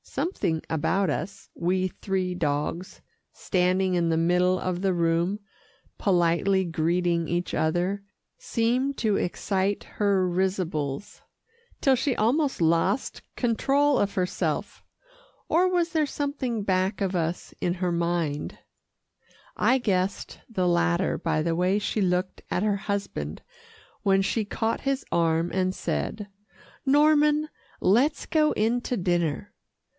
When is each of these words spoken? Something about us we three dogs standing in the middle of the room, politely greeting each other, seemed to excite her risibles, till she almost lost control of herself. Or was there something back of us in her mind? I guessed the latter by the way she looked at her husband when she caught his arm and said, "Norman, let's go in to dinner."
Something 0.03 0.61
about 0.69 1.09
us 1.11 1.47
we 1.53 1.89
three 1.89 2.33
dogs 2.33 3.01
standing 3.31 3.93
in 3.93 4.09
the 4.09 4.17
middle 4.17 4.59
of 4.59 4.81
the 4.81 4.93
room, 4.93 5.39
politely 5.99 6.65
greeting 6.65 7.27
each 7.29 7.53
other, 7.53 8.03
seemed 8.37 8.97
to 8.97 9.15
excite 9.15 9.83
her 9.85 10.27
risibles, 10.27 11.21
till 11.81 11.95
she 11.95 12.15
almost 12.15 12.59
lost 12.61 13.21
control 13.35 13.99
of 13.99 14.15
herself. 14.15 14.83
Or 15.47 15.69
was 15.69 15.89
there 15.89 16.07
something 16.07 16.63
back 16.63 16.99
of 16.99 17.15
us 17.15 17.53
in 17.61 17.75
her 17.75 17.91
mind? 17.91 18.57
I 19.55 19.77
guessed 19.77 20.39
the 20.49 20.67
latter 20.67 21.17
by 21.17 21.43
the 21.43 21.55
way 21.55 21.77
she 21.77 22.01
looked 22.01 22.41
at 22.49 22.63
her 22.63 22.75
husband 22.75 23.43
when 24.01 24.23
she 24.23 24.45
caught 24.45 24.81
his 24.81 25.05
arm 25.11 25.51
and 25.53 25.75
said, 25.75 26.27
"Norman, 26.87 27.49
let's 27.79 28.25
go 28.25 28.51
in 28.53 28.81
to 28.81 28.97
dinner." 28.97 29.49